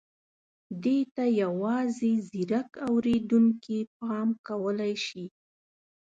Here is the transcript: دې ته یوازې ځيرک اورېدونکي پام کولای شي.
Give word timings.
دې 0.83 0.97
ته 1.15 1.23
یوازې 1.41 2.11
ځيرک 2.29 2.69
اورېدونکي 2.87 3.79
پام 3.97 4.27
کولای 4.47 4.93
شي. 5.05 5.25